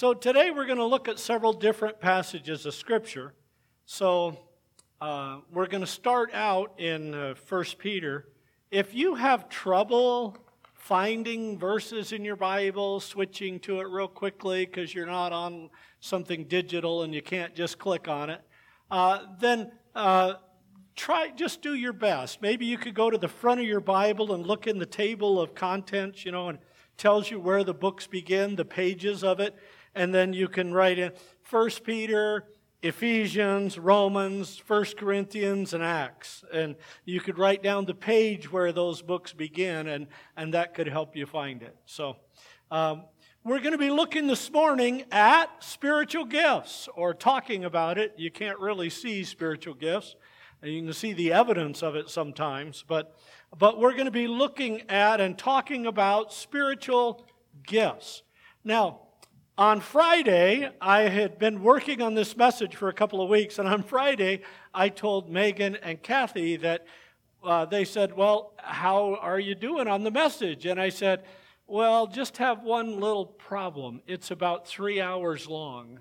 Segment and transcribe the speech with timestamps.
[0.00, 3.34] So today we're going to look at several different passages of Scripture.
[3.84, 4.34] So
[4.98, 8.28] uh, we're going to start out in uh, 1 Peter.
[8.70, 10.38] If you have trouble
[10.72, 15.68] finding verses in your Bible, switching to it real quickly because you're not on
[16.00, 18.40] something digital and you can't just click on it,
[18.90, 20.32] uh, then uh,
[20.96, 22.40] try just do your best.
[22.40, 25.38] Maybe you could go to the front of your Bible and look in the table
[25.38, 26.58] of contents, you know, and
[26.96, 29.54] tells you where the books begin, the pages of it
[29.94, 31.12] and then you can write in
[31.48, 32.44] 1 Peter,
[32.82, 36.44] Ephesians, Romans, 1 Corinthians, and Acts.
[36.52, 40.06] And you could write down the page where those books begin, and,
[40.36, 41.76] and that could help you find it.
[41.86, 42.16] So,
[42.70, 43.04] um,
[43.42, 48.14] we're going to be looking this morning at spiritual gifts, or talking about it.
[48.18, 50.14] You can't really see spiritual gifts.
[50.62, 53.16] You can see the evidence of it sometimes, but,
[53.58, 57.24] but we're going to be looking at and talking about spiritual
[57.66, 58.22] gifts.
[58.62, 59.00] Now,
[59.60, 63.68] on Friday, I had been working on this message for a couple of weeks, and
[63.68, 64.40] on Friday,
[64.72, 66.86] I told Megan and Kathy that
[67.44, 70.64] uh, they said, Well, how are you doing on the message?
[70.64, 71.24] And I said,
[71.66, 74.00] Well, just have one little problem.
[74.06, 76.00] It's about three hours long.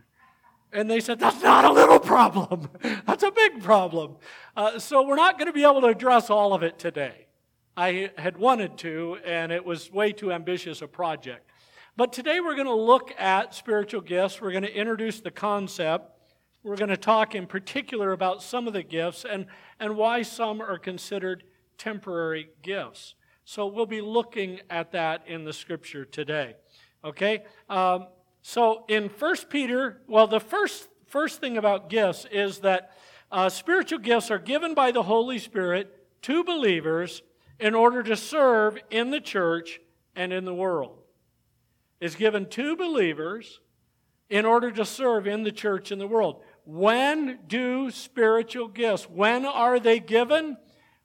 [0.71, 2.69] And they said, That's not a little problem.
[3.05, 4.15] That's a big problem.
[4.55, 7.27] Uh, so we're not going to be able to address all of it today.
[7.75, 11.49] I had wanted to, and it was way too ambitious a project.
[11.99, 14.39] But today we're going to look at spiritual gifts.
[14.39, 16.09] We're going to introduce the concept.
[16.63, 19.47] We're going to talk in particular about some of the gifts and,
[19.81, 21.43] and why some are considered
[21.77, 23.15] temporary gifts.
[23.43, 26.55] So we'll be looking at that in the scripture today.
[27.03, 27.43] Okay?
[27.69, 28.07] Um,
[28.41, 32.93] so in 1 Peter, well, the first, first thing about gifts is that
[33.29, 37.23] uh, spiritual gifts are given by the Holy Spirit to believers
[37.59, 39.81] in order to serve in the church
[40.15, 40.99] and in the world
[41.99, 43.59] is given to believers
[44.29, 46.43] in order to serve in the church in the world.
[46.65, 50.57] When do spiritual gifts, when are they given?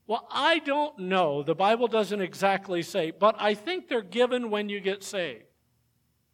[0.06, 1.42] Well, I don't know.
[1.42, 5.44] The Bible doesn't exactly say, but I think they're given when you get saved.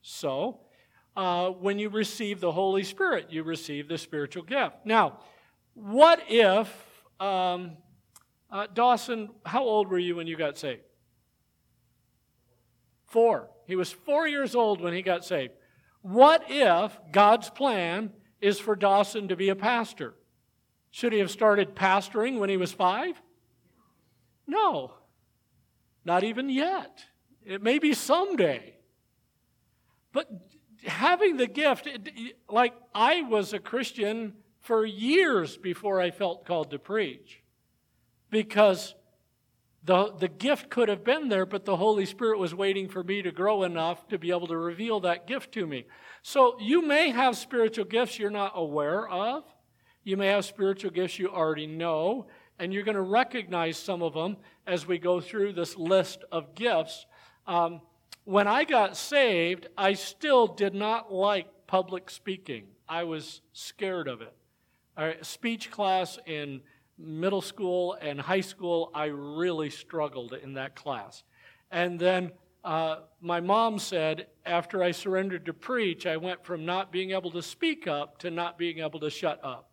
[0.03, 0.61] So,
[1.17, 4.77] uh, when you receive the Holy Spirit, you receive the spiritual gift.
[4.85, 5.21] Now,
[5.75, 6.69] what if,
[7.21, 7.77] um,
[8.51, 10.83] uh, Dawson, how old were you when you got saved?
[13.07, 13.51] Four.
[13.71, 15.53] He was four years old when he got saved.
[16.03, 18.11] What if God's plan
[18.41, 20.15] is for Dawson to be a pastor?
[20.91, 23.15] Should he have started pastoring when he was five?
[24.45, 24.95] No,
[26.05, 27.05] not even yet.
[27.45, 28.75] It may be someday.
[30.13, 30.29] But
[30.85, 31.89] having the gift,
[32.49, 37.41] like I was a Christian for years before I felt called to preach
[38.31, 38.97] because
[39.83, 43.23] the, the gift could have been there, but the Holy Spirit was waiting for me
[43.23, 45.87] to grow enough to be able to reveal that gift to me.
[46.23, 49.45] So you may have spiritual gifts you're not aware of.
[50.05, 52.27] You may have spiritual gifts you already know,
[52.59, 54.37] and you're going to recognize some of them
[54.67, 57.07] as we go through this list of gifts.
[57.47, 57.81] Um,
[58.25, 62.65] when I got saved, I still did not like public speaking.
[62.89, 64.35] I was scared of it.
[64.97, 66.61] Our speech class in
[67.01, 71.23] middle school and high school, I really struggled in that class.
[71.71, 76.93] And then uh, my mom said, after I surrendered to preach, I went from not
[76.93, 79.70] being able to speak up to not being able to shut up.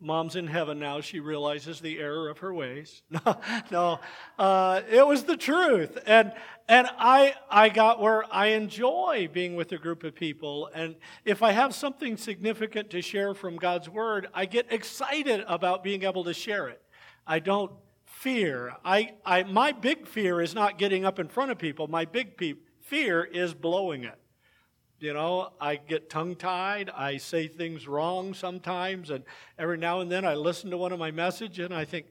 [0.00, 1.00] Mom's in heaven now.
[1.00, 3.02] She realizes the error of her ways.
[3.10, 3.40] No,
[3.70, 4.00] no,
[4.38, 6.32] uh, it was the truth, and
[6.68, 11.42] and I I got where I enjoy being with a group of people, and if
[11.42, 16.24] I have something significant to share from God's word, I get excited about being able
[16.24, 16.82] to share it.
[17.26, 17.72] I don't
[18.04, 18.74] fear.
[18.84, 21.88] I, I my big fear is not getting up in front of people.
[21.88, 24.18] My big pe- fear is blowing it.
[24.98, 26.90] You know, I get tongue tied.
[26.90, 29.10] I say things wrong sometimes.
[29.10, 29.24] And
[29.58, 32.06] every now and then I listen to one of my messages and I think,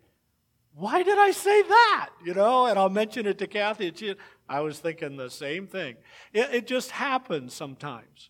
[0.75, 2.09] why did I say that?
[2.23, 3.88] You know, and I'll mention it to Kathy.
[3.88, 4.16] And she,
[4.47, 5.96] I was thinking the same thing.
[6.34, 8.29] It, it just happens sometimes.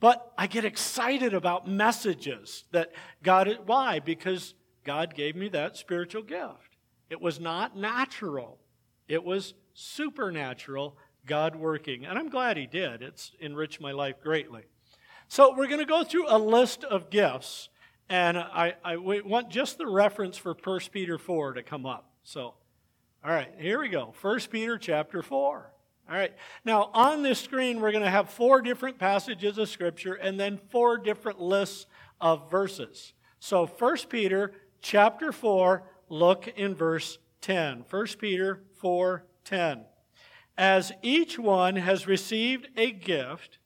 [0.00, 2.92] But I get excited about messages that
[3.22, 4.00] God, why?
[4.00, 6.76] Because God gave me that spiritual gift.
[7.10, 8.58] It was not natural,
[9.08, 10.96] it was supernatural
[11.26, 12.04] God working.
[12.04, 13.02] And I'm glad He did.
[13.02, 14.62] It's enriched my life greatly.
[15.28, 17.68] So we're going to go through a list of gifts.
[18.08, 22.10] And I, I want just the reference for 1 Peter 4 to come up.
[22.22, 22.54] So,
[23.24, 24.14] all right, here we go.
[24.20, 25.72] 1 Peter chapter 4.
[26.10, 26.34] All right.
[26.64, 30.58] Now, on this screen, we're going to have four different passages of Scripture and then
[30.70, 31.84] four different lists
[32.18, 33.12] of verses.
[33.40, 37.84] So, 1 Peter chapter 4, look in verse 10.
[37.90, 39.84] 1 Peter 4 10.
[40.58, 43.58] As each one has received a gift,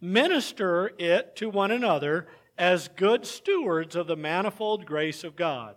[0.00, 2.26] minister it to one another
[2.58, 5.76] as good stewards of the manifold grace of God.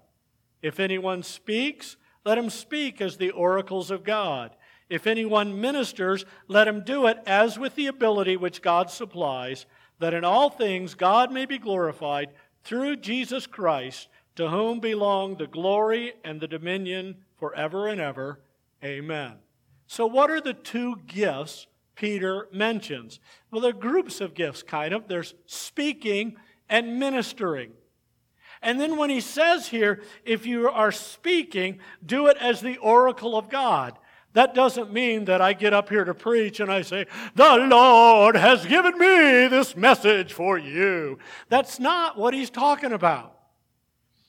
[0.64, 4.56] If anyone speaks, let him speak as the oracles of God.
[4.90, 9.68] If anyone ministers, let him do it as with the ability which God supplies,
[10.00, 12.30] that in all things God may be glorified
[12.64, 18.40] through Jesus Christ, to whom belong the glory and the dominion forever and ever.
[18.84, 19.34] Amen.
[19.88, 23.20] So, what are the two gifts Peter mentions?
[23.52, 25.08] Well, they're groups of gifts, kind of.
[25.08, 26.36] There's speaking
[26.70, 27.72] and ministering.
[28.62, 33.38] And then when he says here, if you are speaking, do it as the oracle
[33.38, 34.00] of God.
[34.34, 38.36] That doesn't mean that I get up here to preach and I say, The Lord
[38.36, 41.20] has given me this message for you.
[41.50, 43.38] That's not what he's talking about.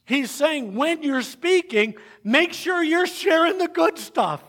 [0.05, 4.43] He's saying when you're speaking, make sure you're sharing the good stuff,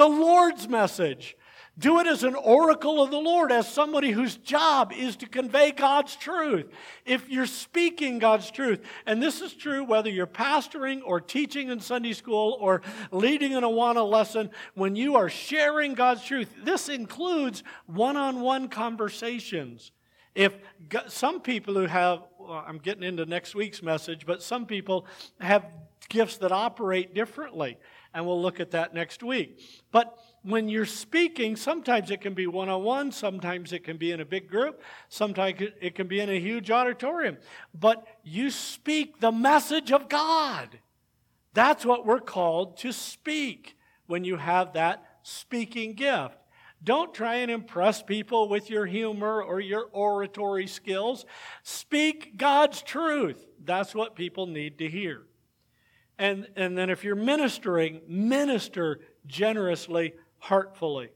[0.00, 1.36] the Lord's message.
[1.78, 5.72] Do it as an oracle of the Lord, as somebody whose job is to convey
[5.72, 6.66] God's truth.
[7.04, 11.80] If you're speaking God's truth, and this is true whether you're pastoring or teaching in
[11.80, 12.80] Sunday school or
[13.12, 18.68] leading an Awana lesson, when you are sharing God's truth, this includes one on one
[18.68, 19.92] conversations.
[20.34, 20.54] If
[21.08, 25.06] some people who have, well, I'm getting into next week's message, but some people
[25.40, 25.66] have
[26.08, 27.78] gifts that operate differently,
[28.14, 29.60] and we'll look at that next week.
[29.92, 34.10] But when you're speaking, sometimes it can be one on one, sometimes it can be
[34.10, 37.36] in a big group, sometimes it can be in a huge auditorium.
[37.78, 40.78] But you speak the message of God.
[41.52, 43.76] That's what we're called to speak
[44.06, 46.36] when you have that speaking gift.
[46.82, 51.26] Don't try and impress people with your humor or your oratory skills.
[51.62, 53.46] Speak God's truth.
[53.62, 55.26] That's what people need to hear.
[56.20, 61.08] And, and then if you're ministering, minister generously heartfully.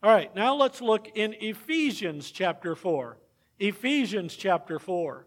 [0.00, 3.18] All right, now let's look in Ephesians chapter 4.
[3.58, 5.26] Ephesians chapter 4.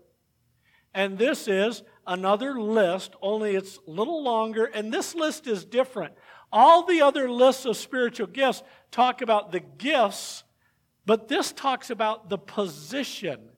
[0.93, 6.13] And this is another list, only it's a little longer, and this list is different.
[6.49, 10.45] All the other lists of spiritual gifts talk about the gifts,
[11.05, 13.49] but this talks about the position.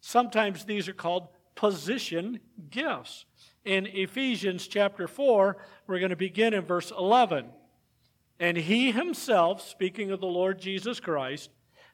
[0.00, 2.40] Sometimes these are called position
[2.70, 3.26] gifts.
[3.64, 7.46] In Ephesians chapter 4, we're going to begin in verse 11.
[8.38, 11.50] And he himself, speaking of the Lord Jesus Christ,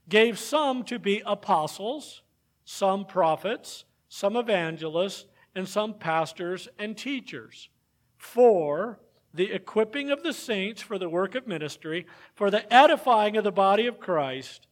[0.09, 2.23] gave some to be apostles,
[2.65, 5.27] some prophets, some evangelists,
[5.57, 7.69] and some pastors and teachers
[8.17, 9.01] for
[9.35, 13.53] the equipping of the saints for the work of ministry, for the edifying of the
[13.53, 14.67] body of Christ,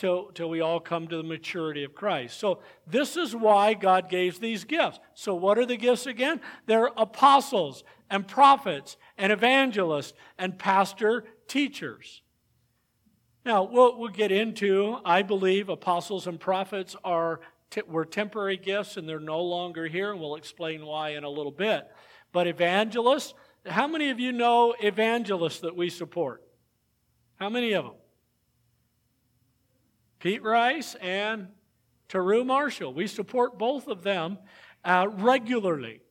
[0.00, 2.40] till, till we all come to the maturity of Christ.
[2.40, 4.98] So, this is why God gave these gifts.
[5.12, 6.40] So, what are the gifts again?
[6.64, 12.22] They're apostles and prophets and evangelists and pastor teachers.
[13.44, 17.40] Now, we'll, we'll get into, I believe, apostles and prophets are
[17.86, 21.52] were temporary gifts and they're no longer here, and we'll explain why in a little
[21.52, 21.86] bit.
[22.32, 23.34] But evangelists,
[23.66, 26.42] how many of you know evangelists that we support?
[27.36, 27.99] How many of them?
[30.20, 31.48] Pete Rice and
[32.08, 32.92] Taru Marshall.
[32.92, 34.38] We support both of them
[34.84, 36.02] uh, regularly.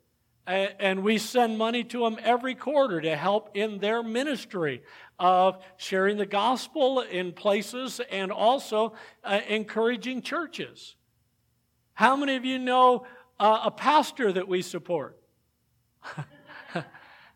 [0.48, 4.82] And we send money to them every quarter to help in their ministry
[5.20, 10.96] of sharing the gospel in places and also uh, encouraging churches.
[11.94, 13.06] How many of you know
[13.40, 15.20] uh, a pastor that we support?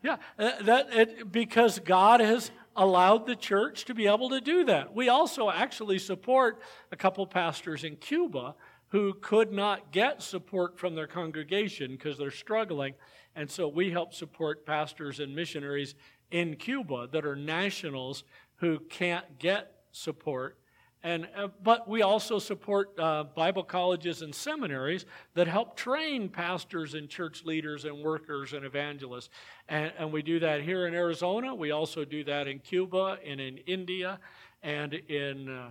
[0.01, 4.65] yeah, uh, that it, because God has allowed the church to be able to do
[4.65, 4.93] that.
[4.93, 6.61] We also actually support
[6.91, 8.55] a couple pastors in Cuba
[8.89, 12.93] who could not get support from their congregation because they're struggling.
[13.35, 15.95] And so we help support pastors and missionaries
[16.29, 18.23] in Cuba that are nationals
[18.57, 20.57] who can't get support.
[21.03, 26.93] And, uh, but we also support uh, Bible colleges and seminaries that help train pastors
[26.93, 29.29] and church leaders and workers and evangelists.
[29.67, 31.53] And, and we do that here in Arizona.
[31.53, 34.19] We also do that in Cuba and in India
[34.61, 35.49] and in.
[35.49, 35.69] Uh,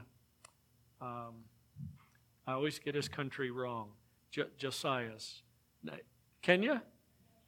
[1.04, 1.34] um,
[2.46, 3.88] I always get his country wrong.
[4.30, 5.42] J- Josiah's.
[6.42, 6.82] Kenya?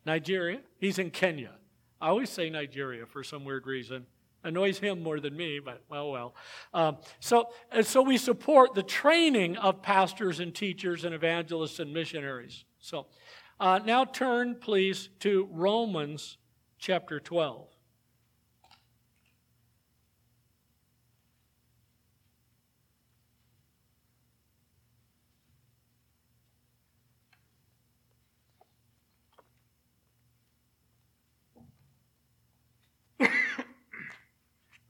[0.07, 0.61] Nigeria?
[0.79, 1.53] He's in Kenya.
[2.01, 4.07] I always say Nigeria for some weird reason.
[4.45, 6.35] Annoys him more than me, but well, well.
[6.73, 7.49] Um, so,
[7.83, 12.65] so we support the training of pastors and teachers and evangelists and missionaries.
[12.79, 13.07] So
[13.59, 16.37] uh, now turn, please, to Romans
[16.79, 17.74] chapter 12.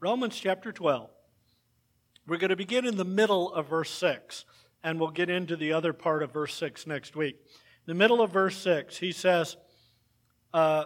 [0.04, 1.08] Romans chapter 12.
[2.26, 4.44] We're going to begin in the middle of verse 6,
[4.82, 7.36] and we'll get into the other part of verse 6 next week.
[7.42, 9.56] In the middle of verse 6, he says,
[10.52, 10.84] uh,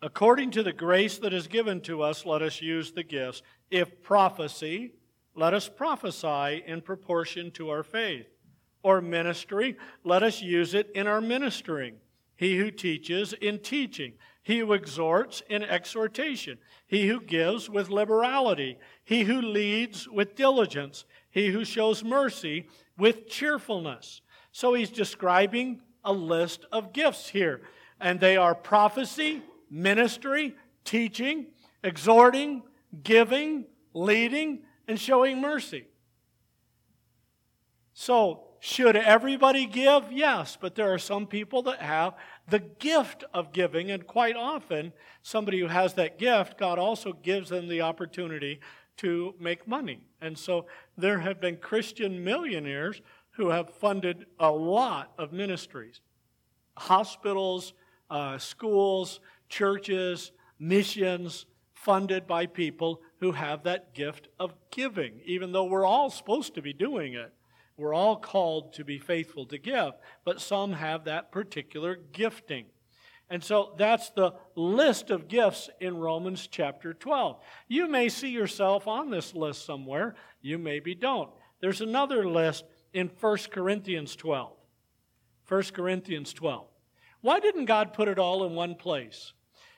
[0.00, 3.42] According to the grace that is given to us, let us use the gifts.
[3.72, 4.92] If prophecy,
[5.34, 8.28] let us prophesy in proportion to our faith.
[8.84, 11.96] Or ministry, let us use it in our ministering.
[12.36, 14.14] He who teaches in teaching.
[14.42, 16.58] He who exhorts in exhortation.
[16.86, 18.78] He who gives with liberality.
[19.04, 21.04] He who leads with diligence.
[21.30, 24.20] He who shows mercy with cheerfulness.
[24.52, 27.62] So he's describing a list of gifts here.
[28.00, 31.46] And they are prophecy, ministry, teaching,
[31.82, 32.62] exhorting,
[33.02, 33.64] giving,
[33.94, 35.86] leading, and showing mercy.
[37.92, 40.10] So, should everybody give?
[40.10, 42.14] Yes, but there are some people that have
[42.48, 44.92] the gift of giving, and quite often,
[45.22, 48.58] somebody who has that gift, God also gives them the opportunity
[48.96, 50.00] to make money.
[50.20, 50.66] And so,
[50.98, 53.00] there have been Christian millionaires
[53.36, 56.00] who have funded a lot of ministries
[56.76, 57.72] hospitals,
[58.10, 65.66] uh, schools, churches, missions funded by people who have that gift of giving, even though
[65.66, 67.32] we're all supposed to be doing it.
[67.76, 69.92] We're all called to be faithful to give,
[70.24, 72.66] but some have that particular gifting.
[73.28, 77.38] And so that's the list of gifts in Romans chapter 12.
[77.68, 81.30] You may see yourself on this list somewhere, you maybe don't.
[81.60, 84.52] There's another list in 1 Corinthians 12.
[85.48, 86.66] 1 Corinthians 12.
[87.20, 89.32] Why didn't God put it all in one place?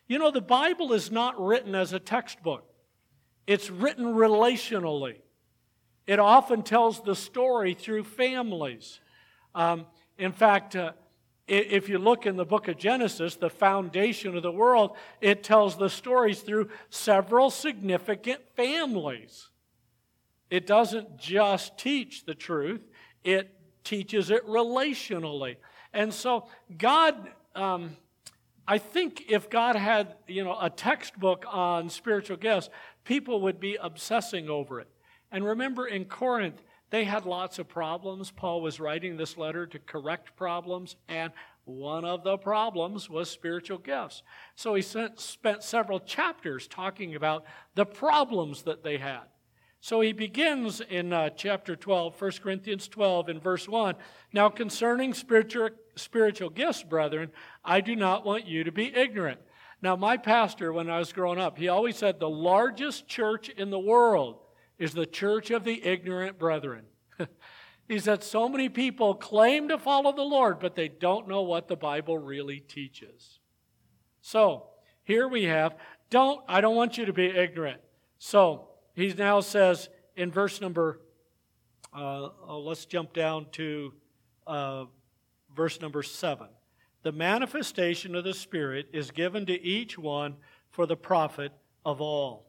[0.06, 2.64] You know, the Bible is not written as a textbook,
[3.46, 5.20] it's written relationally.
[6.08, 8.98] It often tells the story through families.
[9.54, 9.86] Um,
[10.18, 10.92] in fact, uh,
[11.46, 15.78] if you look in the book of Genesis, the foundation of the world, it tells
[15.78, 19.48] the stories through several significant families.
[20.50, 22.82] It doesn't just teach the truth,
[23.22, 25.56] it teaches it relationally.
[25.92, 27.14] And so, God
[27.54, 27.96] um,
[28.70, 32.68] I think if God had, you know, a textbook on spiritual gifts,
[33.04, 34.88] people would be obsessing over it.
[35.30, 38.30] And remember in Corinth, they had lots of problems.
[38.30, 41.32] Paul was writing this letter to correct problems, and
[41.64, 44.22] one of the problems was spiritual gifts.
[44.54, 47.44] So he sent, spent several chapters talking about
[47.74, 49.24] the problems that they had.
[49.80, 53.94] So he begins in uh, chapter 12, 1 Corinthians 12, in verse 1.
[54.32, 57.30] Now, concerning spiritual, spiritual gifts, brethren,
[57.64, 59.40] I do not want you to be ignorant.
[59.80, 63.70] Now, my pastor, when I was growing up, he always said the largest church in
[63.70, 64.40] the world
[64.78, 66.84] is the church of the ignorant brethren.
[67.88, 71.68] he said so many people claim to follow the Lord, but they don't know what
[71.68, 73.40] the Bible really teaches.
[74.20, 74.68] So,
[75.04, 75.74] here we have,
[76.10, 77.80] don't, I don't want you to be ignorant.
[78.18, 81.00] So, he now says in verse number,
[81.94, 83.94] uh, oh, let's jump down to
[84.46, 84.84] uh,
[85.54, 86.48] verse number seven.
[87.02, 90.36] The manifestation of the Spirit is given to each one
[90.70, 91.52] for the profit
[91.84, 92.47] of all.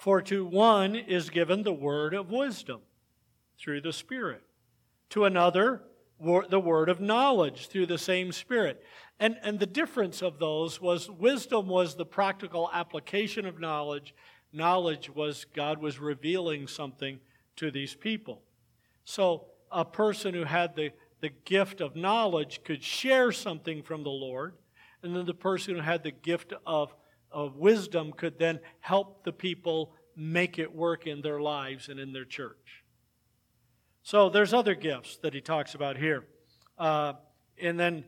[0.00, 2.80] For to one is given the word of wisdom
[3.58, 4.40] through the Spirit,
[5.10, 5.82] to another,
[6.18, 8.82] the word of knowledge through the same Spirit.
[9.18, 14.14] And, and the difference of those was wisdom was the practical application of knowledge,
[14.54, 17.20] knowledge was God was revealing something
[17.56, 18.40] to these people.
[19.04, 24.08] So a person who had the, the gift of knowledge could share something from the
[24.08, 24.54] Lord,
[25.02, 26.94] and then the person who had the gift of,
[27.32, 32.12] of wisdom could then help the people make it work in their lives and in
[32.12, 32.84] their church.
[34.02, 36.24] So there's other gifts that he talks about here.
[36.78, 37.14] Uh,
[37.60, 38.04] and then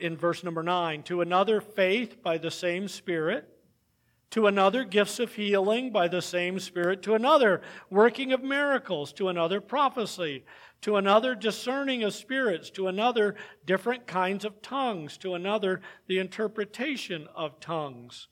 [0.00, 3.48] in verse number 9, to another faith by the same Spirit
[4.30, 9.28] to another gifts of healing by the same Spirit, to another working of miracles, to
[9.28, 10.44] another prophecy,
[10.82, 17.26] to another discerning of spirits, to another different kinds of tongues, to another the interpretation
[17.34, 18.28] of tongues.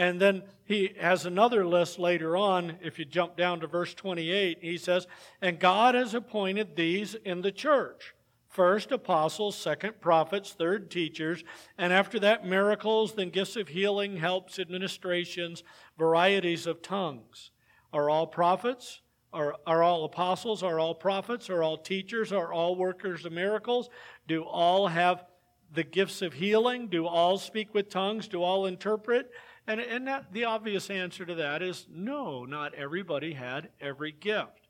[0.00, 2.78] And then he has another list later on.
[2.82, 5.06] If you jump down to verse 28, he says,
[5.42, 8.14] And God has appointed these in the church
[8.50, 11.44] First, apostles, second, prophets, third, teachers,
[11.78, 15.62] and after that, miracles, then gifts of healing, helps, administrations,
[15.96, 17.52] varieties of tongues.
[17.92, 19.02] Are all prophets?
[19.32, 20.64] Are, are all apostles?
[20.64, 21.48] Are all prophets?
[21.48, 22.32] Are all teachers?
[22.32, 23.88] Are all workers of miracles?
[24.26, 25.24] Do all have
[25.72, 26.88] the gifts of healing?
[26.88, 28.26] Do all speak with tongues?
[28.26, 29.30] Do all interpret?
[29.70, 34.66] And, and that, the obvious answer to that is no, not everybody had every gift.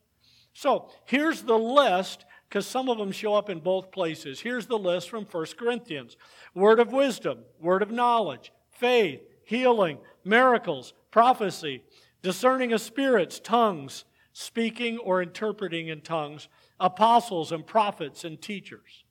[0.53, 4.41] So here's the list because some of them show up in both places.
[4.41, 6.19] Here's the list from 1 Corinthians
[6.55, 11.83] word of wisdom, word of knowledge, faith, healing, miracles, prophecy,
[12.21, 14.05] discerning of spirits, tongues,
[14.35, 19.05] speaking or interpreting in tongues, apostles and prophets and teachers.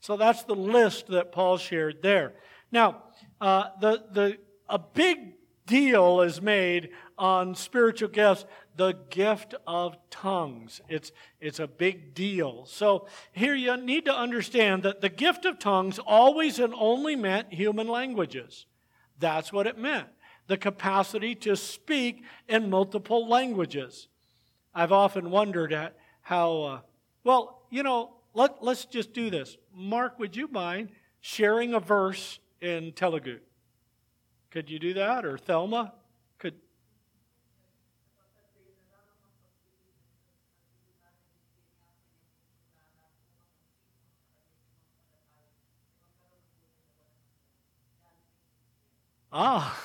[0.00, 2.32] So that's the list that Paul shared there.
[2.72, 3.04] Now,
[3.40, 4.38] uh, the, the,
[4.70, 5.34] a big
[5.66, 8.44] deal is made on spiritual gifts,
[8.76, 10.80] the gift of tongues.
[10.88, 12.64] It's, it's a big deal.
[12.66, 17.52] So here you need to understand that the gift of tongues always and only meant
[17.52, 18.66] human languages.
[19.18, 20.08] That's what it meant.
[20.46, 24.08] The capacity to speak in multiple languages.
[24.74, 26.80] I've often wondered at how, uh,
[27.22, 29.56] well, you know, let, let's just do this.
[29.74, 33.40] Mark, would you mind sharing a verse in Telugu?
[34.50, 35.24] Could you do that?
[35.24, 35.92] Or Thelma?
[36.38, 36.54] Could.
[49.32, 49.80] Ah,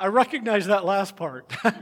[0.00, 1.52] I recognize that last part.
[1.64, 1.72] All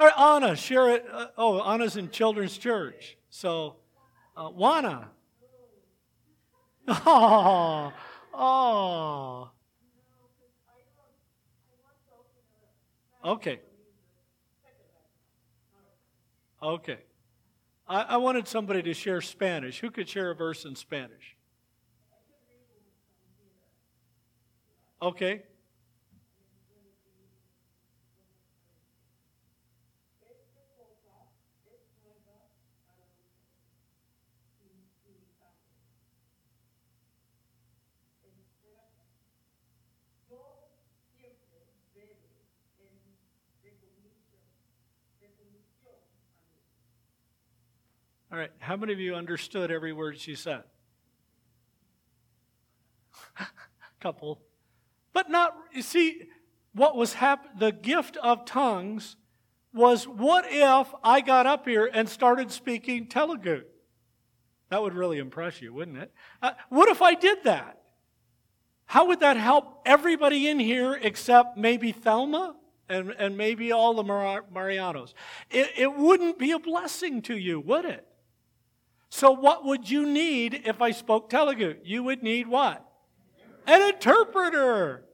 [0.00, 1.06] right, Anna, share it.
[1.10, 3.16] Uh, oh, Anna's in Children's Church.
[3.30, 3.76] So,
[4.36, 5.06] uh, Wana.
[6.88, 7.92] Oh,
[8.34, 9.50] oh.
[13.24, 13.60] Okay.
[16.62, 16.98] Okay.
[17.88, 19.80] I, I wanted somebody to share Spanish.
[19.80, 21.36] Who could share a verse in Spanish?
[25.00, 25.42] Okay.
[48.34, 50.64] All right, how many of you understood every word she said?
[54.00, 54.40] Couple.
[55.12, 56.22] But not, you see,
[56.72, 59.14] what was happening, the gift of tongues
[59.72, 63.62] was what if I got up here and started speaking Telugu?
[64.68, 66.12] That would really impress you, wouldn't it?
[66.42, 67.82] Uh, what if I did that?
[68.86, 72.56] How would that help everybody in here except maybe Thelma
[72.88, 75.14] and, and maybe all the Mar- Marianos?
[75.50, 78.08] It, it wouldn't be a blessing to you, would it?
[79.16, 81.76] So, what would you need if I spoke Telugu?
[81.84, 82.84] You would need what?
[83.64, 85.04] An interpreter.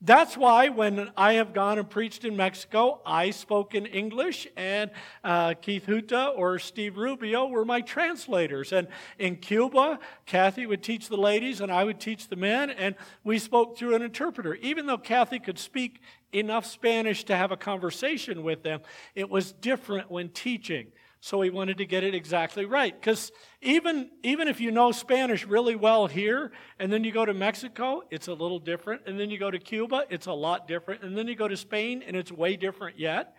[0.00, 4.92] That's why when I have gone and preached in Mexico, I spoke in English, and
[5.24, 8.72] uh, Keith Huta or Steve Rubio were my translators.
[8.72, 8.86] And
[9.18, 12.94] in Cuba, Kathy would teach the ladies, and I would teach the men, and
[13.24, 14.54] we spoke through an interpreter.
[14.54, 16.00] Even though Kathy could speak
[16.32, 18.82] enough Spanish to have a conversation with them,
[19.16, 20.92] it was different when teaching.
[21.20, 22.98] So he wanted to get it exactly right.
[22.98, 27.34] Because even, even if you know Spanish really well here, and then you go to
[27.34, 29.02] Mexico, it's a little different.
[29.06, 31.02] And then you go to Cuba, it's a lot different.
[31.02, 33.34] And then you go to Spain, and it's way different yet.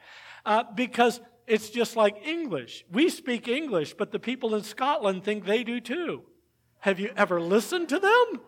[0.45, 2.85] Uh, because it's just like English.
[2.91, 6.23] We speak English, but the people in Scotland think they do too.
[6.79, 8.41] Have you ever listened to them?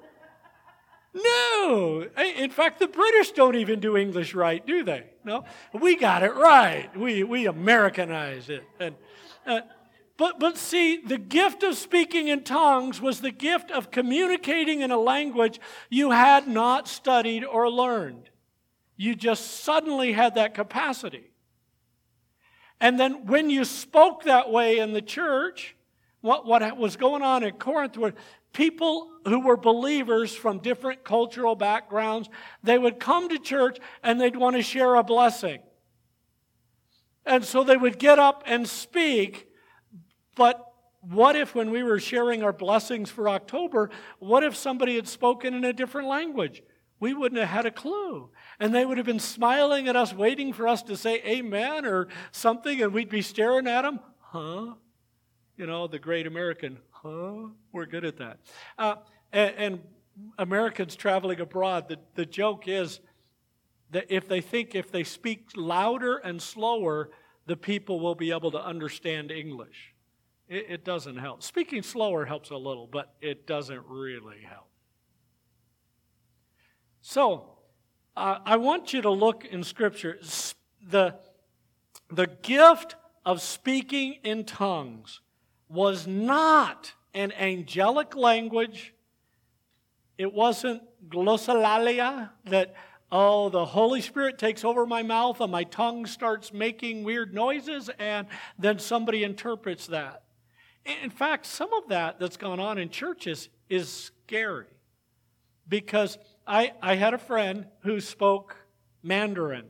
[1.14, 2.08] No.
[2.18, 5.10] In fact, the British don't even do English right, do they?
[5.26, 5.44] No.
[5.74, 6.96] We got it right.
[6.98, 8.64] We, we Americanize it.
[8.80, 8.96] And,
[9.46, 9.62] uh,
[10.18, 14.92] but, but see, the gift of speaking in tongues was the gift of communicating in
[14.92, 18.30] a language you had not studied or learned.
[18.98, 21.32] You just suddenly had that capacity.
[22.80, 25.76] And then when you spoke that way in the church,
[26.22, 28.14] what, what was going on in Corinth were
[28.54, 32.30] people who were believers from different cultural backgrounds,
[32.64, 35.62] they would come to church and they'd want to share a blessing.
[37.26, 39.48] And so they would get up and speak,
[40.36, 40.68] but
[41.02, 45.54] what if, when we were sharing our blessings for October, what if somebody had spoken
[45.54, 46.62] in a different language?
[47.00, 48.30] We wouldn't have had a clue.
[48.60, 52.08] And they would have been smiling at us, waiting for us to say amen or
[52.32, 54.00] something, and we'd be staring at them.
[54.20, 54.76] Huh?
[55.58, 57.48] You know, the great American, huh?
[57.72, 58.40] We're good at that.
[58.78, 58.96] Uh,
[59.34, 59.80] and, and
[60.38, 63.00] Americans traveling abroad, the, the joke is
[63.94, 67.10] if they think if they speak louder and slower,
[67.46, 69.94] the people will be able to understand English.
[70.48, 71.44] It, it doesn't help.
[71.44, 74.68] Speaking slower helps a little, but it doesn't really help.
[77.02, 77.58] So,
[78.16, 80.20] uh, I want you to look in Scripture.
[80.88, 81.16] The,
[82.10, 85.22] the gift of speaking in tongues
[85.70, 88.94] was not an angelic language.
[90.18, 92.76] It wasn't glossolalia that,
[93.12, 97.90] oh, the Holy Spirit takes over my mouth and my tongue starts making weird noises,
[98.00, 100.24] and then somebody interprets that.
[101.04, 104.66] In fact, some of that that's gone on in churches is scary
[105.68, 108.56] because I, I had a friend who spoke
[109.04, 109.66] Mandarin,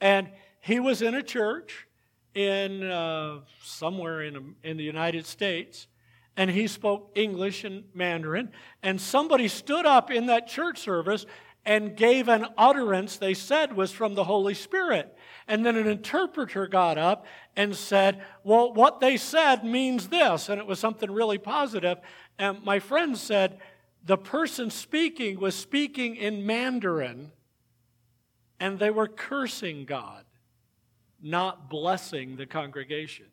[0.00, 0.28] and
[0.60, 1.86] he was in a church
[2.34, 5.88] in uh, somewhere in, in the United States,
[6.36, 8.50] and he spoke English and Mandarin,
[8.82, 11.26] and somebody stood up in that church service
[11.64, 15.14] and gave an utterance they said was from the Holy Spirit.
[15.46, 20.48] And then an interpreter got up and said, Well, what they said means this.
[20.48, 21.98] And it was something really positive.
[22.38, 23.58] And my friend said,
[24.04, 27.32] The person speaking was speaking in Mandarin,
[28.58, 30.24] and they were cursing God,
[31.20, 33.26] not blessing the congregation.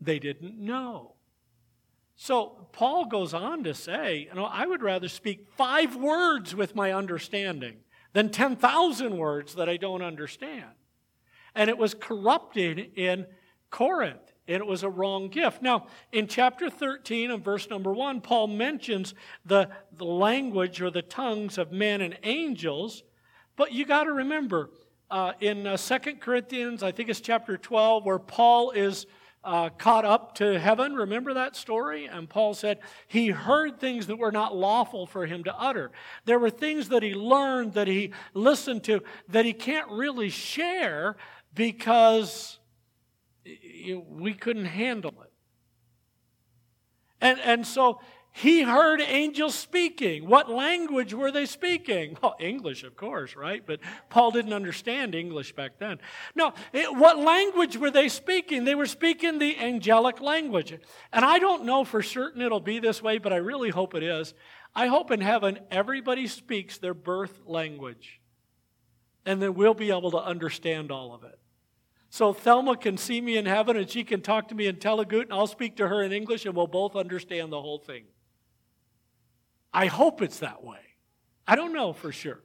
[0.00, 1.13] They didn't know.
[2.16, 6.74] So Paul goes on to say, you know, I would rather speak five words with
[6.74, 7.78] my understanding
[8.12, 10.70] than 10,000 words that I don't understand.
[11.54, 13.26] And it was corrupted in
[13.70, 15.62] Corinth, and it was a wrong gift.
[15.62, 21.02] Now, in chapter 13 and verse number 1, Paul mentions the, the language or the
[21.02, 23.02] tongues of men and angels,
[23.56, 24.70] but you got to remember,
[25.10, 29.06] uh, in uh, 2 Corinthians, I think it's chapter 12, where Paul is
[29.44, 30.94] uh, caught up to heaven.
[30.94, 32.06] Remember that story?
[32.06, 35.92] And Paul said he heard things that were not lawful for him to utter.
[36.24, 41.16] There were things that he learned, that he listened to, that he can't really share
[41.54, 42.58] because
[44.08, 45.32] we couldn't handle it.
[47.20, 48.00] And, and so
[48.36, 50.26] he heard angels speaking.
[50.28, 52.18] What language were they speaking?
[52.24, 53.62] Well, English, of course, right?
[53.64, 55.98] But Paul didn't understand English back then.
[56.34, 58.64] No, it, what language were they speaking?
[58.64, 60.76] They were speaking the angelic language.
[61.12, 64.02] And I don't know for certain it'll be this way, but I really hope it
[64.02, 64.34] is.
[64.74, 68.20] I hope in heaven everybody speaks their birth language.
[69.24, 71.38] And then we'll be able to understand all of it.
[72.10, 75.20] So Thelma can see me in heaven and she can talk to me in Telugu
[75.20, 78.06] and I'll speak to her in English and we'll both understand the whole thing.
[79.74, 80.78] I hope it's that way.
[81.46, 82.40] I don't know for sure.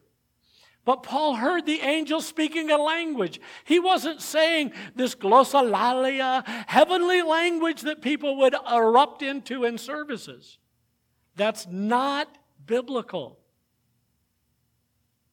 [0.83, 3.39] But Paul heard the angel speaking a language.
[3.63, 10.57] He wasn't saying this glossolalia, heavenly language that people would erupt into in services.
[11.35, 13.37] That's not biblical.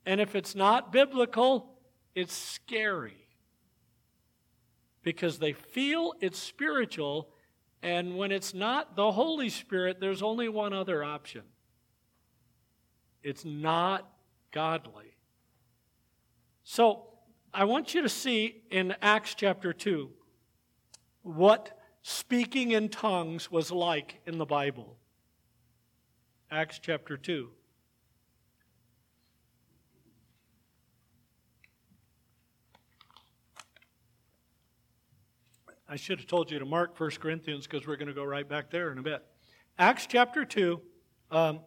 [0.05, 1.79] And if it's not biblical,
[2.15, 3.27] it's scary.
[5.03, 7.31] Because they feel it's spiritual,
[7.83, 11.43] and when it's not the Holy Spirit, there's only one other option
[13.27, 14.09] it's not
[14.53, 15.17] godly.
[16.62, 17.09] So
[17.53, 20.09] I want you to see in Acts chapter 2
[21.23, 24.97] what speaking in tongues was like in the Bible.
[26.53, 27.49] Acts chapter 2.
[35.89, 38.49] I should have told you to mark 1 Corinthians because we're going to go right
[38.49, 39.25] back there in a bit.
[39.81, 40.81] Acts chapter 2.
[41.33, 41.59] Um,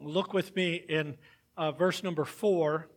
[0.00, 1.16] Look with me in
[1.56, 2.88] uh, verse number four.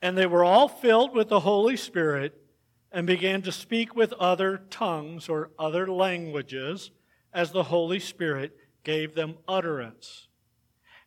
[0.00, 2.40] And they were all filled with the Holy Spirit
[2.92, 6.90] and began to speak with other tongues or other languages
[7.32, 10.28] as the Holy Spirit gave them utterance.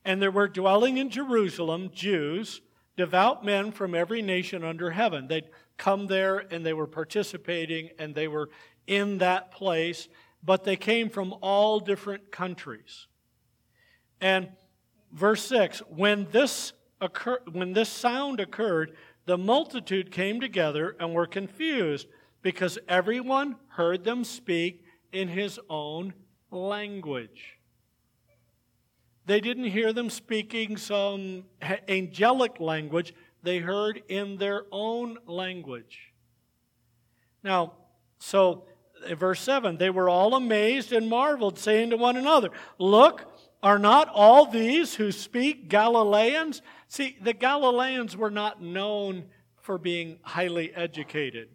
[0.06, 2.62] And there were dwelling in Jerusalem Jews,
[2.96, 5.28] devout men from every nation under heaven.
[5.28, 8.50] They'd come there and they were participating and they were
[8.86, 10.08] in that place,
[10.44, 13.08] but they came from all different countries.
[14.22, 14.50] And
[15.12, 21.28] verse 6 when this, occur, when this sound occurred, the multitude came together and were
[21.28, 22.08] confused
[22.42, 26.14] because everyone heard them speak in his own
[26.52, 27.60] language.
[29.26, 31.46] They didn't hear them speaking some
[31.88, 36.14] angelic language, they heard in their own language.
[37.44, 37.74] Now,
[38.18, 38.66] so
[39.16, 44.10] verse 7 they were all amazed and marveled, saying to one another, Look, are not
[44.14, 46.62] all these who speak Galileans?
[46.88, 49.26] See, the Galileans were not known
[49.62, 51.50] for being highly educated.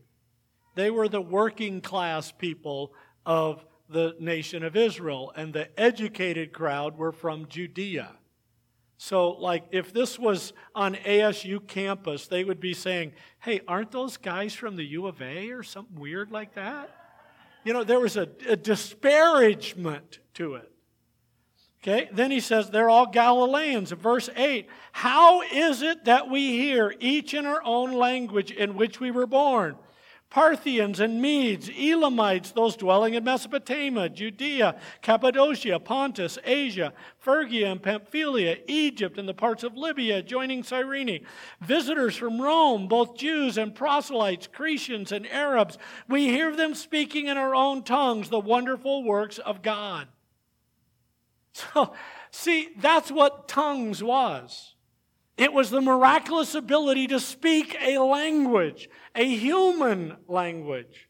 [0.74, 2.92] They were the working class people
[3.24, 8.12] of the nation of Israel, and the educated crowd were from Judea.
[8.96, 14.16] So, like, if this was on ASU campus, they would be saying, Hey, aren't those
[14.16, 16.90] guys from the U of A or something weird like that?
[17.64, 20.70] You know, there was a, a disparagement to it.
[21.87, 23.92] Okay, then he says they're all Galileans.
[23.92, 29.01] Verse 8 How is it that we hear each in our own language in which
[29.01, 29.77] we were born?
[30.31, 38.57] Parthians and Medes, Elamites, those dwelling in Mesopotamia, Judea, Cappadocia, Pontus, Asia, Phrygia and Pamphylia,
[38.66, 41.25] Egypt, and the parts of Libya joining Cyrene,
[41.61, 45.77] visitors from Rome, both Jews and proselytes, Cretians and Arabs,
[46.09, 50.09] we hear them speaking in our own tongues the wonderful works of God.
[51.54, 51.94] So,
[52.32, 54.74] see, that's what tongues was.
[55.36, 61.08] It was the miraculous ability to speak a language, a human language,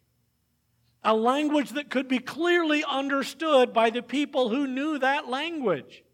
[1.03, 6.05] a language that could be clearly understood by the people who knew that language.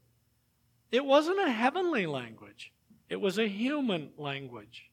[0.91, 2.73] It wasn't a heavenly language,
[3.09, 4.91] it was a human language.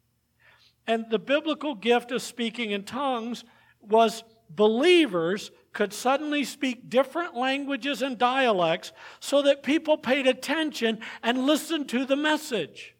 [0.85, 3.43] And the biblical gift of speaking in tongues
[3.81, 11.45] was believers could suddenly speak different languages and dialects so that people paid attention and
[11.45, 12.95] listened to the message.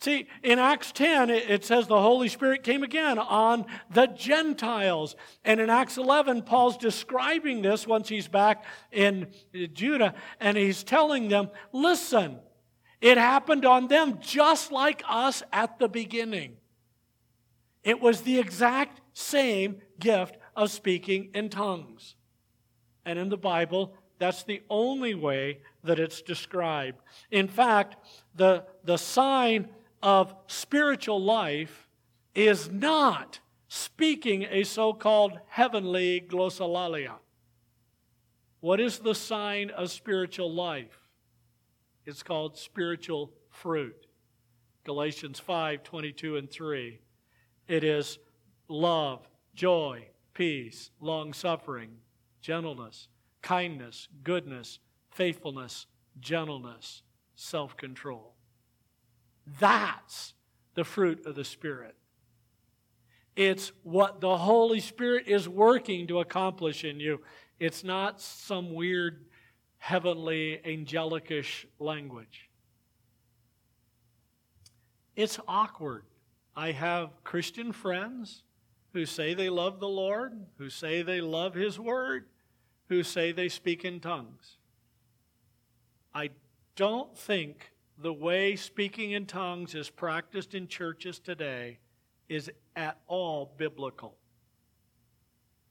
[0.00, 5.14] See, in Acts 10, it says the Holy Spirit came again on the Gentiles.
[5.44, 9.26] And in Acts 11, Paul's describing this once he's back in
[9.74, 12.38] Judah, and he's telling them, listen,
[13.02, 16.56] it happened on them just like us at the beginning.
[17.84, 22.16] It was the exact same gift of speaking in tongues.
[23.04, 26.98] And in the Bible, that's the only way that it's described.
[27.30, 27.96] In fact,
[28.34, 29.68] the, the sign
[30.02, 31.88] of spiritual life
[32.34, 37.14] is not speaking a so called heavenly glossolalia.
[38.58, 41.08] What is the sign of spiritual life?
[42.04, 44.06] It's called spiritual fruit.
[44.82, 46.98] Galatians 5 22 and 3.
[47.68, 48.18] It is
[48.68, 51.90] love, joy, peace, long suffering,
[52.40, 53.08] gentleness,
[53.42, 54.78] kindness, goodness,
[55.10, 55.86] faithfulness,
[56.20, 57.02] gentleness,
[57.34, 58.36] self control.
[59.58, 60.34] That's
[60.74, 61.96] the fruit of the Spirit.
[63.34, 67.20] It's what the Holy Spirit is working to accomplish in you.
[67.58, 69.24] It's not some weird
[69.78, 72.48] heavenly angelicish language.
[75.16, 76.04] It's awkward.
[76.54, 78.44] I have Christian friends
[78.92, 82.26] who say they love the Lord, who say they love His Word,
[82.88, 84.56] who say they speak in tongues.
[86.14, 86.30] I
[86.76, 91.78] don't think the way speaking in tongues is practiced in churches today
[92.28, 94.16] is at all biblical.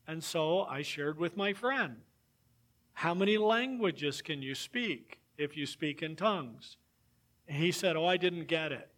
[0.07, 1.97] And so I shared with my friend
[2.93, 6.77] how many languages can you speak if you speak in tongues?
[7.47, 8.89] And he said, Oh, I didn't get it.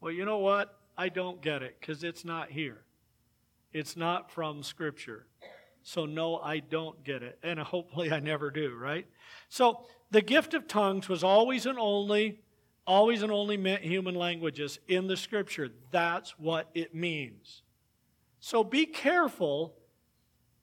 [0.00, 0.79] Well, you know what?
[1.00, 2.82] I don't get it because it's not here.
[3.72, 5.24] It's not from Scripture.
[5.82, 7.38] So, no, I don't get it.
[7.42, 9.06] And hopefully I never do, right?
[9.48, 12.42] So, the gift of tongues was always and only,
[12.86, 15.70] always and only meant human languages in the Scripture.
[15.90, 17.62] That's what it means.
[18.38, 19.76] So, be careful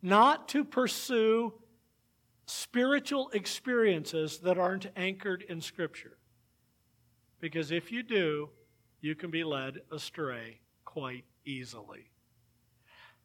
[0.04, 1.52] not to pursue
[2.46, 6.20] spiritual experiences that aren't anchored in Scripture.
[7.40, 8.52] Because if you do,
[9.02, 12.10] you can be led astray quite easily.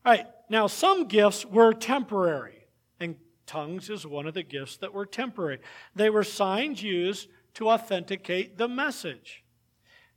[0.05, 2.67] All right, now some gifts were temporary,
[2.99, 5.61] and tongues is one of the gifts that were temporary.
[5.95, 9.45] They were signs used to authenticate the message.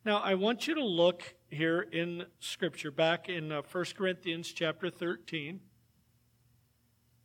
[0.04, 4.90] Now, I want you to look here in Scripture, back in uh, 1 Corinthians chapter
[4.90, 5.60] 13.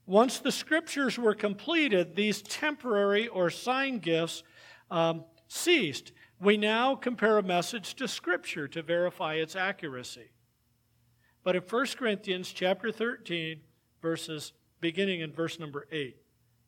[0.06, 4.42] Once the Scriptures were completed, these temporary or sign gifts
[4.90, 6.12] um, ceased.
[6.42, 10.30] We now compare a message to Scripture to verify its accuracy.
[11.44, 13.60] But in 1 Corinthians chapter 13,
[14.00, 16.16] verses beginning in verse number 8.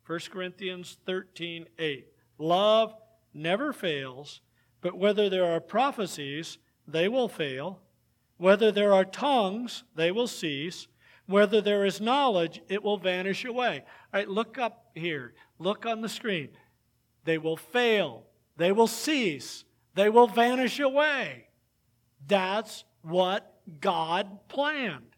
[0.05, 2.07] 1 Corinthians 13, 8.
[2.37, 2.93] Love
[3.33, 4.41] never fails,
[4.81, 7.79] but whether there are prophecies, they will fail.
[8.37, 10.87] Whether there are tongues, they will cease.
[11.25, 13.83] Whether there is knowledge, it will vanish away.
[14.13, 15.33] All right, look up here.
[15.57, 16.49] Look on the screen.
[17.25, 18.27] They will fail.
[18.57, 19.65] They will cease.
[19.95, 21.47] They will vanish away.
[22.27, 25.15] That's what God planned.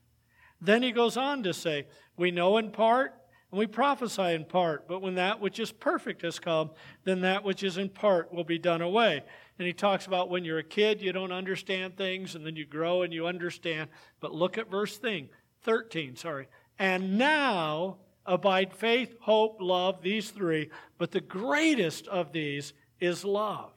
[0.62, 3.14] Then he goes on to say, We know in part
[3.52, 6.72] and we prophesy in part, but when that which is perfect has come,
[7.06, 9.24] then that which is in part will be done away.
[9.58, 12.66] And he talks about when you're a kid, you don't understand things, and then you
[12.66, 13.90] grow and you understand.
[14.20, 15.30] But look at verse thing,
[15.64, 16.48] 13, sorry.
[16.80, 23.72] And now abide faith, hope, love, these three, but the greatest of these is love.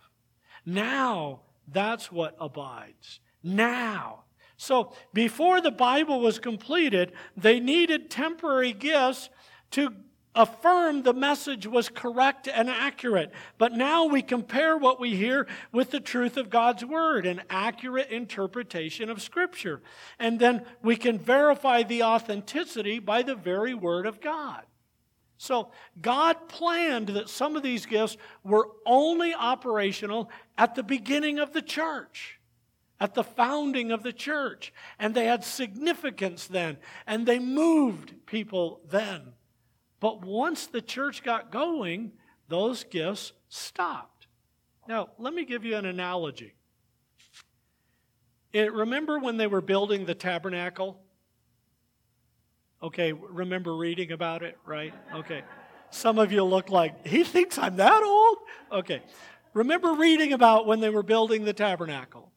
[0.64, 3.20] Now, that's what abides.
[3.42, 4.24] Now.
[4.56, 9.30] So, before the Bible was completed, they needed temporary gifts
[9.72, 9.94] to
[10.34, 13.32] affirm the message was correct and accurate.
[13.58, 18.10] But now we compare what we hear with the truth of God's Word, an accurate
[18.10, 19.82] interpretation of Scripture.
[20.18, 24.62] And then we can verify the authenticity by the very Word of God.
[25.38, 25.70] So,
[26.00, 31.62] God planned that some of these gifts were only operational at the beginning of the
[31.62, 32.40] church,
[32.98, 34.74] at the founding of the church.
[34.98, 39.32] And they had significance then, and they moved people then.
[40.00, 42.12] But once the church got going,
[42.48, 44.26] those gifts stopped.
[44.88, 46.54] Now, let me give you an analogy.
[48.52, 51.00] It, remember when they were building the tabernacle?
[52.82, 54.94] Okay, remember reading about it, right?
[55.14, 55.42] Okay.
[55.90, 58.38] Some of you look like, he thinks I'm that old?
[58.70, 59.02] Okay.
[59.54, 62.30] Remember reading about when they were building the tabernacle.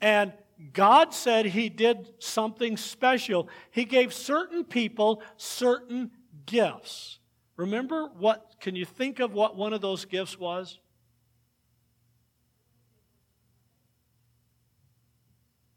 [0.00, 0.32] And
[0.72, 3.48] God said He did something special.
[3.70, 6.10] He gave certain people certain
[6.44, 7.18] gifts.
[7.56, 10.78] Remember what, can you think of what one of those gifts was?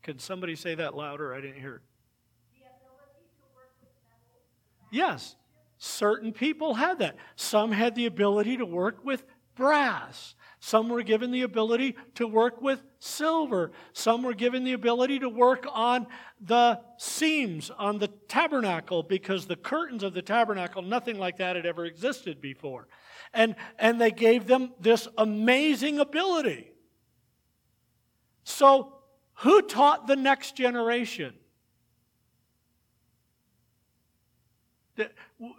[0.02, 1.34] Can somebody say that louder?
[1.34, 1.82] I didn't hear it.
[4.93, 5.36] Yes,
[5.79, 7.15] certain people had that.
[7.36, 9.25] Some had the ability to work with
[9.56, 10.36] brass.
[10.60, 13.71] Some were given the ability to work with silver.
[13.93, 16.06] Some were given the ability to work on
[16.39, 21.65] the seams on the tabernacle because the curtains of the tabernacle, nothing like that had
[21.65, 22.88] ever existed before.
[23.34, 26.71] And, and they gave them this amazing ability.
[28.43, 28.99] So,
[29.38, 31.34] who taught the next generation?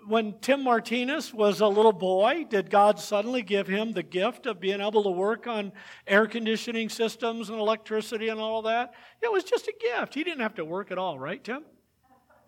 [0.06, 4.60] When Tim Martinez was a little boy, did God suddenly give him the gift of
[4.60, 5.72] being able to work on
[6.06, 8.94] air conditioning systems and electricity and all that?
[9.20, 10.14] It was just a gift.
[10.14, 11.64] He didn't have to work at all, right, Tim?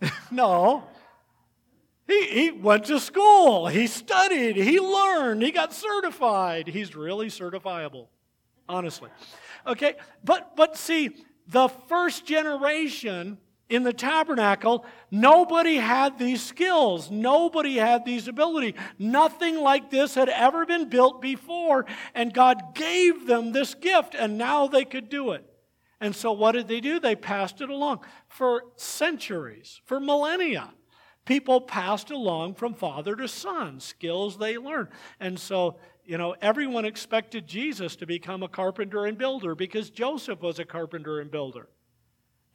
[0.31, 0.85] no.
[2.07, 6.68] He, he went to school, he studied, he learned, he got certified.
[6.68, 8.07] He's really certifiable,
[8.68, 9.11] honestly.
[9.66, 11.11] Okay, but, but see,
[11.49, 13.38] the first generation
[13.69, 17.11] in the tabernacle, nobody had these skills.
[17.11, 18.77] Nobody had these ability.
[18.99, 24.39] Nothing like this had ever been built before, and God gave them this gift, and
[24.39, 25.45] now they could do it.
[26.01, 27.01] And so, what did they do?
[27.01, 30.73] They passed it along for centuries, for millennia.
[31.25, 34.89] People passed along from father to son, skills they learned.
[35.19, 40.41] And so, you know, everyone expected Jesus to become a carpenter and builder because Joseph
[40.41, 41.69] was a carpenter and builder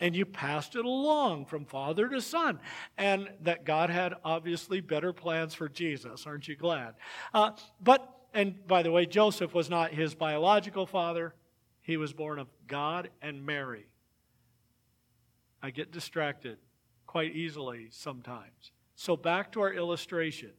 [0.02, 2.60] and you passed it along from father to son.
[2.98, 6.26] And that God had obviously better plans for Jesus.
[6.26, 6.96] Aren't you glad?
[7.34, 11.36] Uh, but, and by the way, Joseph was not his biological father,
[11.84, 13.86] he was born of God and Mary.
[15.64, 16.58] I get distracted
[17.06, 18.72] quite easily sometimes.
[18.96, 20.52] So, back to our illustration.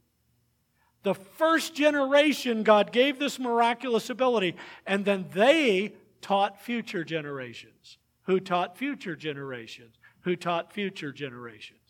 [1.03, 4.55] The first generation, God gave this miraculous ability,
[4.87, 7.99] and then they taught future generations
[8.33, 11.82] who taught future generations, who taught future generations.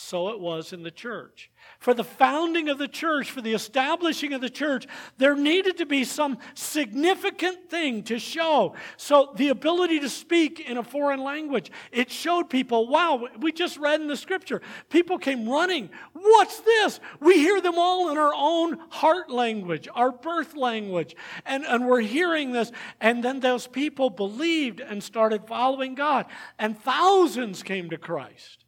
[0.00, 1.50] So it was in the church.
[1.80, 5.86] For the founding of the church, for the establishing of the church, there needed to
[5.86, 8.76] be some significant thing to show.
[8.96, 13.76] So the ability to speak in a foreign language, it showed people, wow, we just
[13.76, 14.62] read in the scripture.
[14.88, 15.90] People came running.
[16.12, 17.00] What's this?
[17.18, 21.16] We hear them all in our own heart language, our birth language.
[21.44, 22.70] And, and we're hearing this.
[23.00, 26.26] And then those people believed and started following God.
[26.56, 28.64] And thousands came to Christ.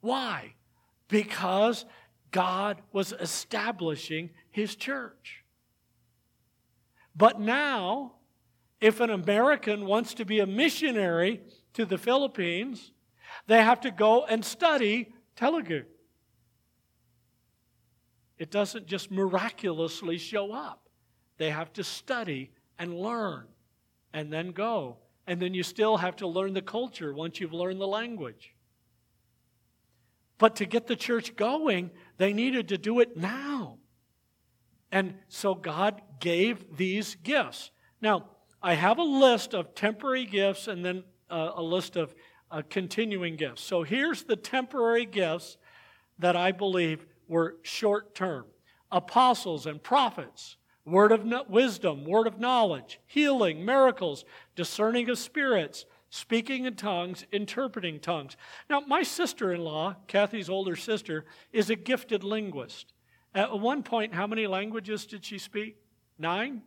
[0.00, 0.54] Why?
[1.08, 1.84] Because
[2.30, 5.44] God was establishing his church.
[7.14, 8.14] But now,
[8.80, 11.42] if an American wants to be a missionary
[11.74, 12.92] to the Philippines,
[13.46, 15.84] they have to go and study Telugu.
[18.38, 20.88] It doesn't just miraculously show up.
[21.36, 23.46] They have to study and learn
[24.14, 24.96] and then go.
[25.26, 28.54] And then you still have to learn the culture once you've learned the language.
[30.40, 33.76] But to get the church going, they needed to do it now.
[34.90, 37.70] And so God gave these gifts.
[38.00, 38.24] Now,
[38.62, 42.14] I have a list of temporary gifts and then uh, a list of
[42.50, 43.62] uh, continuing gifts.
[43.62, 45.58] So here's the temporary gifts
[46.18, 48.46] that I believe were short term
[48.90, 54.24] apostles and prophets, word of no- wisdom, word of knowledge, healing, miracles,
[54.56, 58.36] discerning of spirits, speaking in tongues, interpreting tongues.
[58.68, 62.92] Now, my sister in law, Kathy's older sister, is a gifted linguist.
[63.32, 65.76] At one point, how many languages did she speak?
[66.18, 66.62] Nine?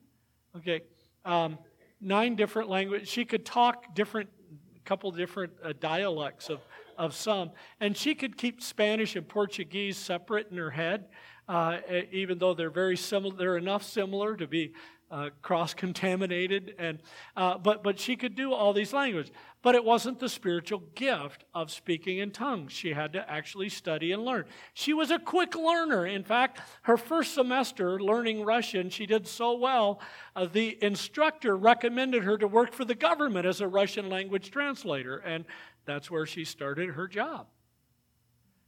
[0.55, 0.81] Okay.
[1.25, 1.57] Um,
[1.99, 3.09] nine different languages.
[3.09, 4.29] She could talk different,
[4.75, 6.61] a couple different uh, dialects of,
[6.97, 7.51] of some.
[7.81, 11.05] And she could keep Spanish and Portuguese separate in her head,
[11.49, 11.79] uh,
[12.13, 13.35] even though they're very similar.
[13.35, 14.73] They're enough similar to be
[15.13, 16.97] uh, cross contaminated, and
[17.37, 19.31] uh, but but she could do all these languages.
[19.61, 22.73] But it wasn't the spiritual gift of speaking in tongues.
[22.73, 24.45] She had to actually study and learn.
[24.73, 26.07] She was a quick learner.
[26.07, 30.01] In fact, her first semester learning Russian, she did so well.
[30.35, 35.17] Uh, the instructor recommended her to work for the government as a Russian language translator,
[35.17, 35.45] and
[35.85, 37.45] that's where she started her job.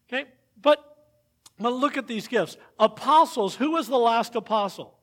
[0.08, 0.30] Okay,
[0.62, 0.80] but
[1.58, 2.58] But look at these gifts.
[2.78, 4.95] Apostles, who was the last apostle?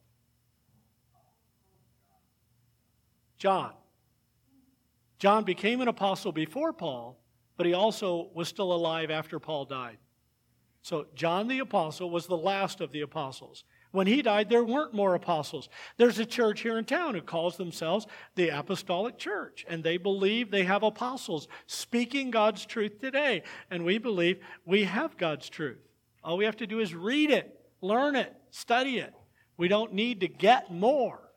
[3.42, 3.72] John.
[5.18, 7.18] John became an apostle before Paul,
[7.56, 9.98] but he also was still alive after Paul died.
[10.82, 13.64] So, John the apostle was the last of the apostles.
[13.90, 15.68] When he died, there weren't more apostles.
[15.96, 20.52] There's a church here in town who calls themselves the Apostolic Church, and they believe
[20.52, 23.42] they have apostles speaking God's truth today.
[23.72, 25.82] And we believe we have God's truth.
[26.22, 29.12] All we have to do is read it, learn it, study it.
[29.56, 31.31] We don't need to get more.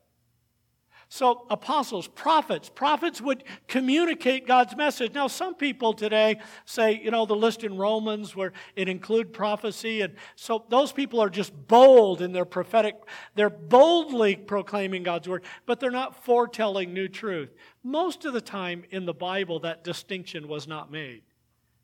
[1.16, 5.14] So, apostles, prophets, prophets would communicate God's message.
[5.14, 10.02] Now, some people today say, you know, the list in Romans where it include prophecy,
[10.02, 12.96] and so those people are just bold in their prophetic,
[13.34, 17.54] they're boldly proclaiming God's word, but they're not foretelling new truth.
[17.82, 21.22] Most of the time in the Bible, that distinction was not made.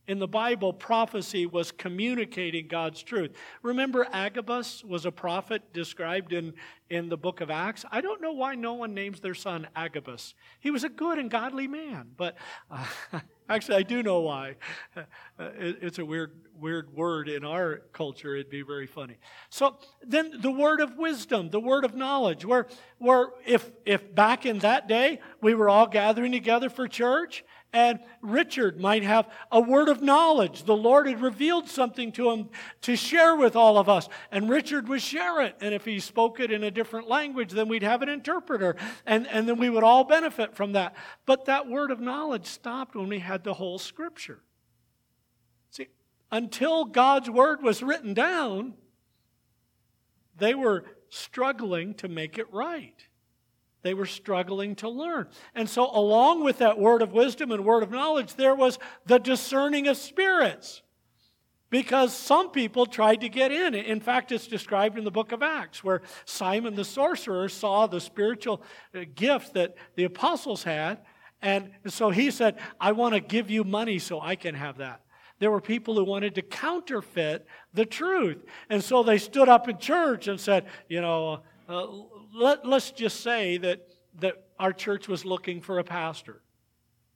[0.09, 3.31] In the Bible, prophecy was communicating God's truth.
[3.63, 6.55] Remember, Agabus was a prophet described in,
[6.91, 7.85] in the book of Acts?
[7.93, 10.35] I don't know why no one names their son Agabus.
[10.59, 12.37] He was a good and godly man, but
[12.69, 12.85] uh,
[13.49, 14.57] actually, I do know why.
[14.97, 15.03] Uh,
[15.39, 18.35] it, it's a weird, weird word in our culture.
[18.35, 19.19] It'd be very funny.
[19.51, 22.67] So then, the word of wisdom, the word of knowledge, where,
[22.99, 28.01] where if, if back in that day we were all gathering together for church, and
[28.20, 30.64] Richard might have a word of knowledge.
[30.64, 32.51] The Lord had revealed something to him
[32.83, 34.09] to share with all of us.
[34.31, 35.57] And Richard would share it.
[35.61, 38.77] And if he spoke it in a different language, then we'd have an interpreter.
[39.07, 40.95] And, and then we would all benefit from that.
[41.25, 44.41] But that word of knowledge stopped when we had the whole scripture.
[45.70, 45.89] See,
[46.31, 48.75] until God's word was written down,
[50.37, 53.07] they were struggling to make it right.
[53.83, 55.28] They were struggling to learn.
[55.55, 59.18] And so, along with that word of wisdom and word of knowledge, there was the
[59.18, 60.83] discerning of spirits.
[61.68, 63.74] Because some people tried to get in.
[63.74, 68.01] In fact, it's described in the book of Acts, where Simon the sorcerer saw the
[68.01, 68.62] spiritual
[68.95, 70.99] uh, gift that the apostles had.
[71.41, 75.01] And so he said, I want to give you money so I can have that.
[75.39, 78.45] There were people who wanted to counterfeit the truth.
[78.68, 81.87] And so they stood up in church and said, You know, uh,
[82.35, 83.87] let, let's just say that,
[84.20, 86.43] that our church was looking for a pastor.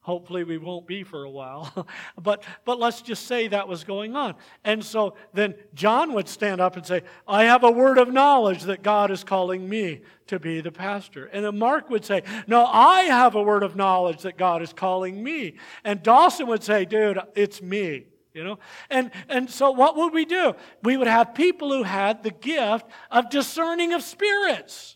[0.06, 1.84] Hopefully, we won't be for a while.
[2.22, 4.36] but, but let's just say that was going on.
[4.62, 8.62] And so then John would stand up and say, I have a word of knowledge
[8.64, 11.26] that God is calling me to be the pastor.
[11.26, 14.72] And then Mark would say, No, I have a word of knowledge that God is
[14.72, 15.56] calling me.
[15.82, 18.58] And Dawson would say, Dude, it's me you know
[18.90, 22.86] and and so what would we do we would have people who had the gift
[23.10, 24.95] of discerning of spirits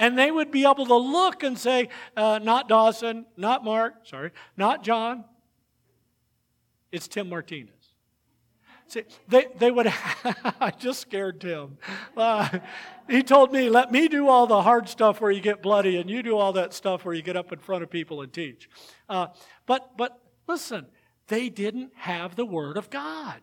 [0.00, 4.32] and they would be able to look and say, uh, not Dawson, not Mark, sorry,
[4.56, 5.24] not John.
[6.90, 7.70] It's Tim Martinez.
[8.88, 9.86] See, they, they would,
[10.60, 11.78] I just scared Tim.
[12.16, 12.58] Uh,
[13.08, 16.10] he told me, let me do all the hard stuff where you get bloody, and
[16.10, 18.68] you do all that stuff where you get up in front of people and teach.
[19.08, 19.28] Uh,
[19.66, 20.86] but, but listen,
[21.28, 23.40] they didn't have the Word of God.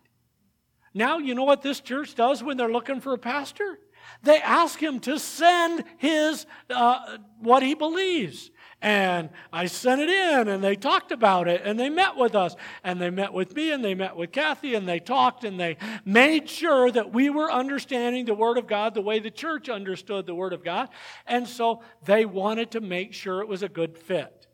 [0.93, 3.80] Now, you know what this church does when they're looking for a pastor?
[4.24, 8.51] They ask him to send his uh, what he believes.
[8.80, 12.55] And I sent it in, and they talked about it, and they met with us,
[12.84, 15.78] and they met with me, and they met with Kathy, and they talked, and they
[16.05, 20.28] made sure that we were understanding the Word of God the way the church understood
[20.28, 20.89] the Word of God.
[21.26, 24.45] And so they wanted to make sure it was a good fit.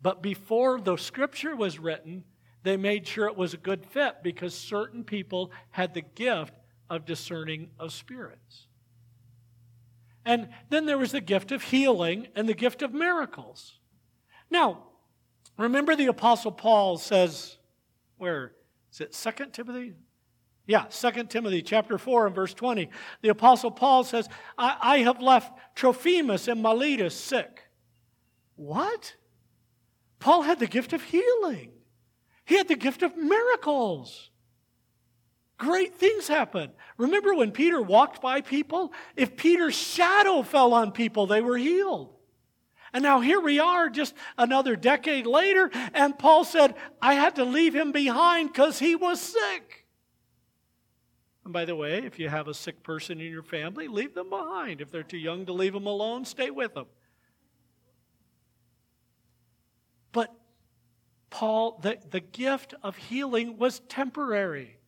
[0.00, 2.24] But before the Scripture was written,
[2.64, 6.54] they made sure it was a good fit because certain people had the gift
[6.92, 8.66] of discerning of spirits.
[10.26, 13.78] And then there was the gift of healing and the gift of miracles.
[14.50, 14.84] Now,
[15.56, 17.56] remember the Apostle Paul says,
[18.18, 18.52] where?
[18.92, 19.94] Is it 2 Timothy?
[20.66, 22.90] Yeah, 2 Timothy chapter 4 and verse 20.
[23.22, 24.28] The Apostle Paul says,
[24.58, 27.62] I, I have left Trophimus and Miletus sick.
[28.56, 29.14] What?
[30.18, 31.70] Paul had the gift of healing.
[32.44, 34.28] He had the gift of miracles
[35.62, 36.72] great things happen.
[36.96, 38.92] Remember when Peter walked by people?
[39.14, 42.12] If Peter's shadow fell on people, they were healed.
[42.92, 47.44] And now here we are just another decade later, and Paul said, I had to
[47.44, 49.86] leave him behind because he was sick.
[51.44, 54.30] And by the way, if you have a sick person in your family, leave them
[54.30, 54.80] behind.
[54.80, 56.86] If they're too young to leave them alone, stay with them.
[60.10, 60.34] But
[61.30, 64.78] Paul, the, the gift of healing was temporary.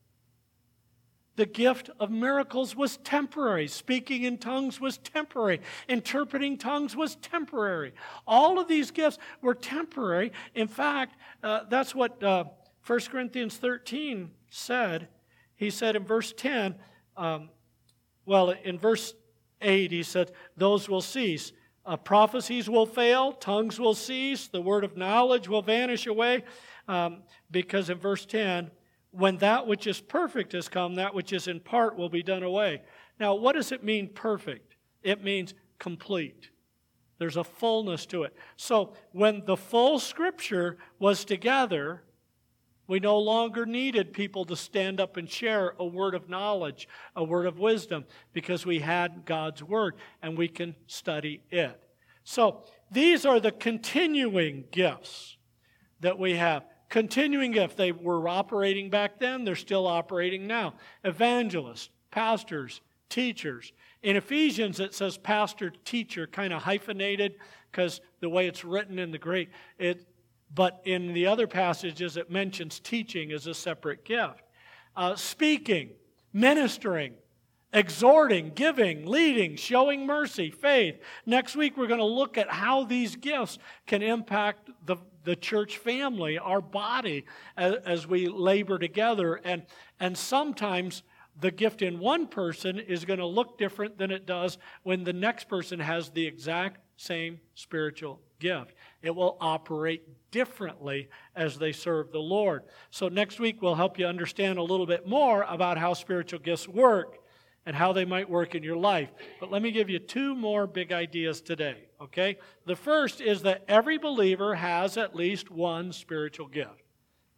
[1.35, 3.67] The gift of miracles was temporary.
[3.67, 5.61] Speaking in tongues was temporary.
[5.89, 7.93] Interpreting tongues was temporary.
[8.25, 10.31] All of these gifts were temporary.
[10.53, 12.45] In fact, uh, that's what uh,
[12.85, 15.09] 1 Corinthians 13 said
[15.55, 16.75] he said in verse 10,
[17.17, 17.49] um,
[18.25, 19.13] well, in verse
[19.61, 21.53] 8, he said, Those will cease.
[21.85, 26.43] Uh, prophecies will fail, tongues will cease, the word of knowledge will vanish away.
[26.87, 28.71] Um, because in verse 10,
[29.17, 32.43] when that which is perfect has come, that which is in part will be done
[32.43, 32.81] away.
[33.19, 34.75] Now, what does it mean perfect?
[35.03, 36.49] It means complete.
[37.17, 38.35] There's a fullness to it.
[38.57, 42.03] So, when the full scripture was together,
[42.87, 47.23] we no longer needed people to stand up and share a word of knowledge, a
[47.23, 51.81] word of wisdom, because we had God's word and we can study it.
[52.23, 55.37] So, these are the continuing gifts
[56.01, 56.63] that we have.
[56.89, 57.75] Continuing gifts.
[57.75, 60.75] They were operating back then, they're still operating now.
[61.03, 63.71] Evangelists, pastors, teachers.
[64.03, 67.35] In Ephesians, it says pastor, teacher, kind of hyphenated
[67.71, 69.49] because the way it's written in the Greek.
[69.77, 70.07] It,
[70.53, 74.43] but in the other passages, it mentions teaching as a separate gift.
[74.95, 75.89] Uh, speaking,
[76.31, 77.13] ministering,
[77.73, 80.95] exhorting, giving, leading, showing mercy, faith.
[81.25, 84.95] Next week, we're going to look at how these gifts can impact the,
[85.25, 87.25] the church family, our body,
[87.57, 89.35] as, as we labor together.
[89.43, 89.63] And,
[89.99, 91.03] and sometimes
[91.39, 95.13] the gift in one person is going to look different than it does when the
[95.13, 98.73] next person has the exact same spiritual gift.
[99.01, 102.63] It will operate differently as they serve the Lord.
[102.89, 106.67] So, next week, we'll help you understand a little bit more about how spiritual gifts
[106.67, 107.17] work
[107.65, 109.09] and how they might work in your life.
[109.39, 112.37] But let me give you two more big ideas today, okay?
[112.65, 116.83] The first is that every believer has at least one spiritual gift.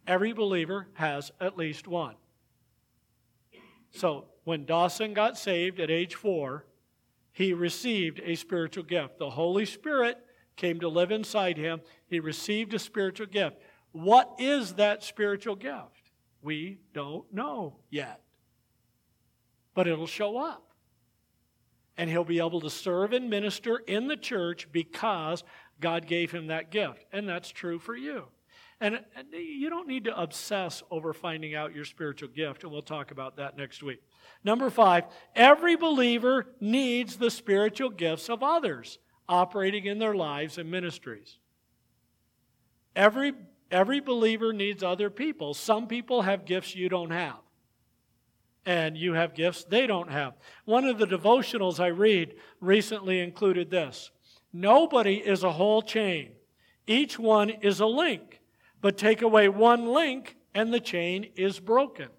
[0.05, 2.15] Every believer has at least one.
[3.91, 6.65] So, when Dawson got saved at age four,
[7.31, 9.19] he received a spiritual gift.
[9.19, 10.17] The Holy Spirit
[10.55, 11.81] came to live inside him.
[12.07, 13.57] He received a spiritual gift.
[13.91, 16.11] What is that spiritual gift?
[16.41, 18.21] We don't know yet.
[19.73, 20.66] But it'll show up.
[21.97, 25.43] And he'll be able to serve and minister in the church because
[25.79, 27.05] God gave him that gift.
[27.11, 28.25] And that's true for you.
[28.79, 28.99] And
[29.31, 33.37] you don't need to obsess over finding out your spiritual gift, and we'll talk about
[33.37, 34.03] that next week.
[34.43, 40.69] Number five, every believer needs the spiritual gifts of others operating in their lives and
[40.69, 41.39] ministries.
[42.95, 43.33] Every,
[43.71, 45.55] every believer needs other people.
[45.55, 47.39] Some people have gifts you don't have,
[48.67, 50.33] and you have gifts they don't have.
[50.65, 54.11] One of the devotionals I read recently included this
[54.53, 56.33] Nobody is a whole chain,
[56.85, 58.41] each one is a link.
[58.79, 62.09] But take away one link, and the chain is broken.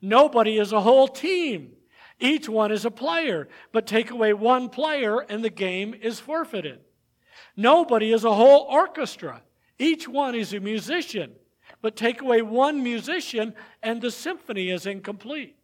[0.00, 1.72] Nobody is a whole team.
[2.20, 6.80] Each one is a player, but take away one player, and the game is forfeited.
[7.56, 9.42] Nobody is a whole orchestra.
[9.76, 11.32] Each one is a musician,
[11.80, 15.56] but take away one musician, and the symphony is incomplete.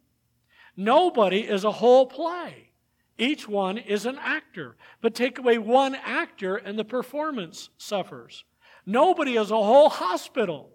[0.79, 2.69] Nobody is a whole play.
[3.17, 8.45] Each one is an actor, but take away one actor, and the performance suffers.
[8.85, 10.69] Nobody is a whole hospital.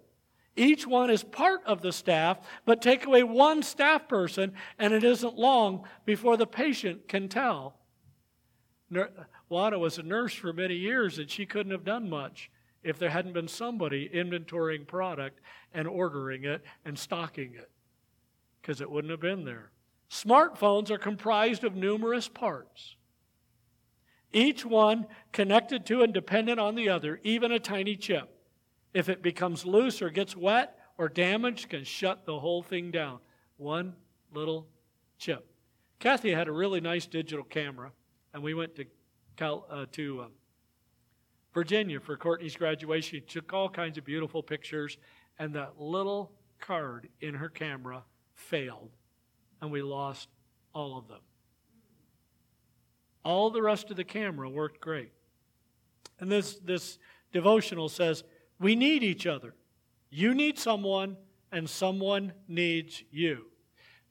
[0.55, 5.03] Each one is part of the staff, but take away one staff person, and it
[5.03, 7.79] isn't long before the patient can tell.
[9.49, 12.51] Wanda was a nurse for many years, and she couldn't have done much
[12.83, 15.39] if there hadn't been somebody inventorying product
[15.73, 17.71] and ordering it and stocking it,
[18.61, 19.71] because it wouldn't have been there.
[20.09, 22.95] Smartphones are comprised of numerous parts
[24.35, 28.29] each one connected to and dependent on the other, even a tiny chip.
[28.93, 33.19] If it becomes loose or gets wet or damaged, can shut the whole thing down.
[33.55, 33.95] One
[34.33, 34.67] little
[35.17, 35.47] chip.
[35.99, 37.93] Kathy had a really nice digital camera,
[38.33, 38.85] and we went to
[39.37, 40.31] Cal, uh, to um,
[41.53, 43.21] Virginia for Courtney's graduation.
[43.21, 44.97] She took all kinds of beautiful pictures,
[45.39, 48.03] and that little card in her camera
[48.33, 48.91] failed,
[49.65, 50.29] and we lost
[50.73, 51.21] all of them.
[53.23, 55.11] All the rest of the camera worked great.
[56.19, 56.99] And this, this
[57.33, 58.23] devotional says,
[58.59, 59.55] we need each other.
[60.11, 61.17] You need someone,
[61.51, 63.47] and someone needs you.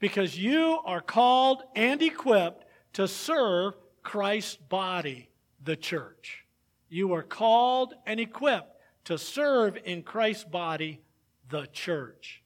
[0.00, 5.30] Because you are called and equipped to serve Christ's body,
[5.62, 6.44] the church.
[6.88, 11.00] You are called and equipped to serve in Christ's body,
[11.48, 12.42] the church.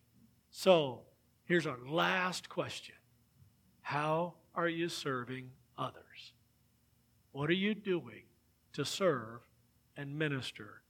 [0.51, 1.05] So,
[1.47, 2.95] here's our last question
[3.89, 6.35] How are you serving others?
[7.33, 8.25] What are you doing
[8.75, 9.41] to serve
[9.97, 10.83] and minister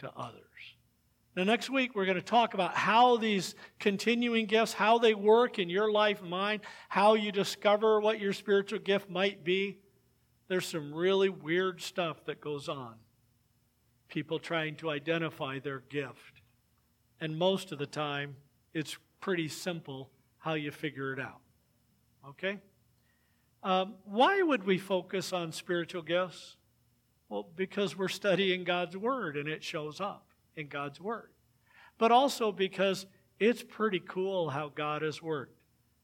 [0.00, 0.42] to others?
[1.34, 5.58] Now, next week, we're going to talk about how these continuing gifts, how they work
[5.58, 9.78] in your life and mine, how you discover what your spiritual gift might be.
[10.48, 12.96] There's some really weird stuff that goes on.
[14.08, 16.42] People trying to identify their gift.
[17.18, 18.36] And most of the time,
[18.74, 21.40] it's pretty simple how you figure it out.
[22.28, 22.58] Okay?
[23.62, 26.56] Um, why would we focus on spiritual gifts?
[27.28, 31.30] Well, because we're studying God's Word and it shows up in God's Word.
[31.98, 33.06] But also because
[33.38, 35.56] it's pretty cool how God has worked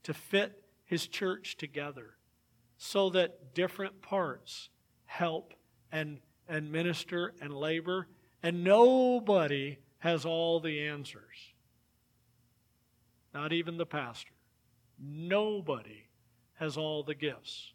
[0.04, 2.14] to fit His church together
[2.78, 4.70] so that different parts
[5.04, 5.52] help
[5.90, 8.06] and, and minister and labor,
[8.42, 11.52] and nobody has all the answers.
[13.34, 14.32] Not even the pastor.
[14.98, 16.07] Nobody
[16.59, 17.72] has all the gifts.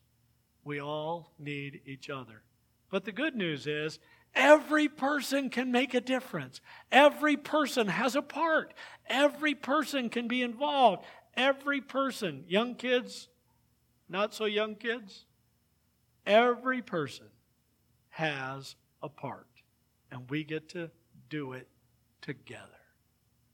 [0.64, 2.44] We all need each other.
[2.90, 4.00] But the good news is,
[4.36, 6.62] every person can make a difference.
[6.92, 8.74] Every person has a part.
[9.08, 11.04] Every person can be involved.
[11.36, 13.30] Every person, young kids,
[14.08, 15.26] not so young kids,
[16.26, 17.28] every person
[18.10, 19.48] has a part.
[20.12, 20.92] And we get to
[21.30, 21.68] do it
[22.22, 22.68] together.